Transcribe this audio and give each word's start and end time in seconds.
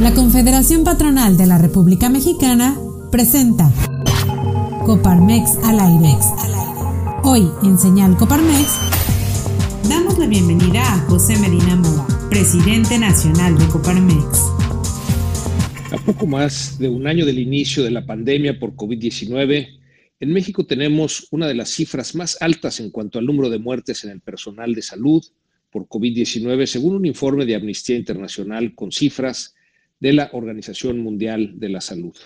La 0.00 0.14
Confederación 0.14 0.82
Patronal 0.82 1.36
de 1.36 1.46
la 1.46 1.58
República 1.58 2.08
Mexicana 2.08 2.74
presenta 3.12 3.70
Coparmex 4.86 5.58
al 5.62 5.78
aire. 5.78 6.16
Hoy 7.22 7.46
en 7.62 7.78
Señal 7.78 8.16
Coparmex 8.16 8.78
damos 9.90 10.18
la 10.18 10.26
bienvenida 10.26 10.80
a 10.80 11.00
José 11.00 11.38
Medina 11.38 11.76
Moa, 11.76 12.06
presidente 12.30 12.98
nacional 12.98 13.58
de 13.58 13.66
Coparmex. 13.66 14.38
A 15.92 15.98
poco 16.06 16.26
más 16.26 16.78
de 16.78 16.88
un 16.88 17.06
año 17.06 17.26
del 17.26 17.38
inicio 17.38 17.84
de 17.84 17.90
la 17.90 18.06
pandemia 18.06 18.58
por 18.58 18.74
COVID-19, 18.74 19.80
en 20.18 20.32
México 20.32 20.64
tenemos 20.64 21.28
una 21.30 21.46
de 21.46 21.54
las 21.54 21.68
cifras 21.68 22.14
más 22.14 22.40
altas 22.40 22.80
en 22.80 22.88
cuanto 22.90 23.18
al 23.18 23.26
número 23.26 23.50
de 23.50 23.58
muertes 23.58 24.02
en 24.04 24.12
el 24.12 24.22
personal 24.22 24.74
de 24.74 24.80
salud 24.80 25.22
por 25.70 25.86
COVID-19, 25.88 26.64
según 26.64 26.94
un 26.94 27.04
informe 27.04 27.44
de 27.44 27.54
Amnistía 27.54 27.96
Internacional 27.96 28.74
con 28.74 28.92
cifras 28.92 29.56
de 30.00 30.14
la 30.14 30.30
Organización 30.32 30.98
Mundial 30.98 31.60
de 31.60 31.68
la 31.68 31.80
Salud. 31.80 32.16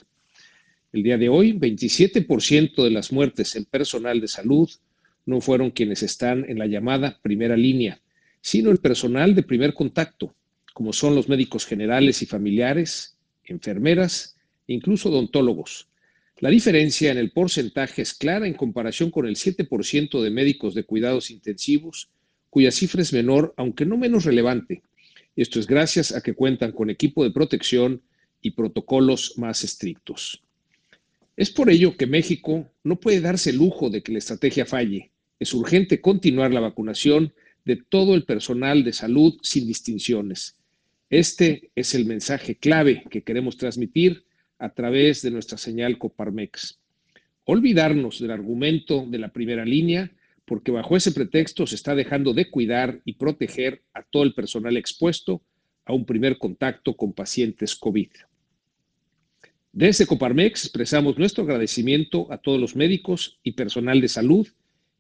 El 0.93 1.03
día 1.03 1.19
de 1.19 1.29
hoy, 1.29 1.53
27% 1.53 2.85
de 2.85 2.91
las 2.91 3.13
muertes 3.13 3.57
en 3.57 3.65
personal 3.65 4.21
de 4.21 4.29
salud 4.29 4.71
no 5.27 5.41
fueron 5.41 5.73
quienes 5.73 6.05
están 6.05 6.49
en 6.49 6.59
la 6.59 6.67
llamada 6.67 7.19
primera 7.21 7.57
línea, 7.57 8.01
sino 8.41 8.71
el 8.71 8.79
personal 8.79 9.35
de 9.35 9.43
primer 9.43 9.75
contacto, 9.75 10.37
como 10.73 10.93
son 10.93 11.17
los 11.17 11.29
médicos 11.29 11.67
generales 11.67 12.23
y 12.23 12.27
familiares, 12.27 13.19
enfermeras 13.45 14.37
e 14.69 14.75
incluso 14.75 15.09
odontólogos. 15.09 15.89
La 16.39 16.51
diferencia 16.51 17.11
en 17.11 17.19
el 17.19 17.33
porcentaje 17.33 18.03
es 18.03 18.15
clara 18.15 18.47
en 18.47 18.55
comparación 18.55 19.11
con 19.11 19.27
el 19.27 19.35
7% 19.35 20.23
de 20.23 20.31
médicos 20.31 20.75
de 20.75 20.85
cuidados 20.85 21.31
intensivos, 21.31 22.11
cuya 22.51 22.71
cifra 22.71 23.03
es 23.03 23.13
menor, 23.13 23.53
aunque 23.57 23.85
no 23.85 23.97
menos 23.97 24.25
relevante, 24.25 24.83
esto 25.43 25.59
es 25.59 25.67
gracias 25.67 26.15
a 26.15 26.23
que 26.23 26.35
cuentan 26.35 26.73
con 26.73 26.91
equipo 26.91 27.25
de 27.25 27.31
protección 27.31 28.03
y 28.41 28.53
protocolos 28.53 29.37
más 29.37 29.65
estrictos. 29.65 30.43
Es 31.37 31.51
por 31.51 31.71
ello 31.71 31.97
que 31.97 32.07
México 32.07 32.71
no 32.85 33.01
puede 33.01 33.21
darse 33.21 33.51
el 33.51 33.57
lujo 33.57 33.91
de 33.91 34.03
que 34.03 34.13
la 34.13 34.19
estrategia 34.19 34.67
falle. 34.67 35.11
Es 35.41 35.53
urgente 35.53 36.01
continuar 36.01 36.53
la 36.53 36.61
vacunación 36.61 37.33
de 37.65 37.77
todo 37.77 38.15
el 38.15 38.25
personal 38.25 38.85
de 38.85 38.93
salud 38.93 39.35
sin 39.43 39.67
distinciones. 39.67 40.57
Este 41.11 41.71
es 41.75 41.95
el 41.95 42.07
mensaje 42.07 42.57
clave 42.57 43.05
que 43.11 43.23
queremos 43.23 43.57
transmitir 43.57 44.25
a 44.59 44.73
través 44.73 45.23
de 45.23 45.31
nuestra 45.31 45.59
señal 45.59 45.99
Coparmex. 45.99 46.79
Olvidarnos 47.45 48.21
del 48.21 48.31
argumento 48.31 49.05
de 49.09 49.19
la 49.19 49.29
primera 49.29 49.65
línea 49.65 50.11
porque 50.45 50.73
bajo 50.73 50.97
ese 50.97 51.13
pretexto 51.13 51.67
se 51.67 51.75
está 51.75 51.95
dejando 51.95 52.35
de 52.35 52.51
cuidar 52.51 53.01
y 53.05 53.15
proteger 53.15 53.83
a 53.93 54.03
todo 54.03 54.23
el 54.25 54.35
personal 54.35 54.77
expuesto 54.77 55.43
a 55.85 55.93
un 55.93 56.05
primer 56.05 56.39
contacto 56.39 56.97
con 56.97 57.13
pacientes 57.13 57.75
COVID. 57.75 58.11
Desde 59.73 60.07
Coparmex 60.07 60.65
expresamos 60.65 61.19
nuestro 61.19 61.45
agradecimiento 61.45 62.31
a 62.33 62.39
todos 62.39 62.61
los 62.61 62.77
médicos 62.77 63.41
y 63.43 63.53
personal 63.53 64.01
de 64.01 64.09
salud 64.09 64.47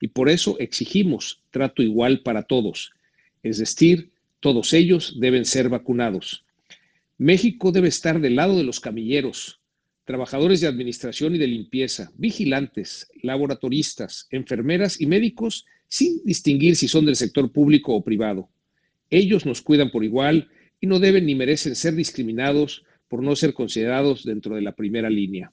y 0.00 0.08
por 0.08 0.28
eso 0.28 0.56
exigimos 0.58 1.42
trato 1.50 1.82
igual 1.82 2.22
para 2.22 2.42
todos, 2.42 2.92
es 3.42 3.58
decir, 3.58 4.10
todos 4.40 4.72
ellos 4.72 5.18
deben 5.20 5.44
ser 5.44 5.68
vacunados. 5.68 6.44
México 7.16 7.70
debe 7.70 7.88
estar 7.88 8.20
del 8.20 8.36
lado 8.36 8.56
de 8.56 8.64
los 8.64 8.80
camilleros, 8.80 9.60
trabajadores 10.04 10.60
de 10.60 10.66
administración 10.66 11.34
y 11.34 11.38
de 11.38 11.46
limpieza, 11.46 12.12
vigilantes, 12.16 13.08
laboratoristas, 13.22 14.26
enfermeras 14.30 15.00
y 15.00 15.06
médicos, 15.06 15.64
sin 15.88 16.22
distinguir 16.24 16.76
si 16.76 16.88
son 16.88 17.06
del 17.06 17.16
sector 17.16 17.50
público 17.50 17.94
o 17.94 18.04
privado. 18.04 18.48
Ellos 19.10 19.46
nos 19.46 19.62
cuidan 19.62 19.90
por 19.90 20.04
igual 20.04 20.48
y 20.80 20.86
no 20.86 20.98
deben 20.98 21.26
ni 21.26 21.34
merecen 21.34 21.74
ser 21.74 21.94
discriminados 21.94 22.84
por 23.08 23.22
no 23.22 23.36
ser 23.36 23.54
considerados 23.54 24.24
dentro 24.24 24.54
de 24.54 24.62
la 24.62 24.74
primera 24.74 25.08
línea. 25.08 25.52